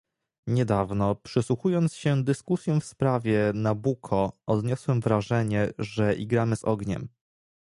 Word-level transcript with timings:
Niedawno, 0.47 1.15
przysłuchując 1.15 1.93
się 1.93 2.23
dyskusjom 2.23 2.81
w 2.81 2.85
sprawie 2.85 3.51
Nabucco, 3.53 4.31
odniosłem 4.45 5.01
wrażenie, 5.01 5.69
że 5.77 6.15
igramy 6.15 6.55
z 6.55 6.63
ogniem 6.65 7.07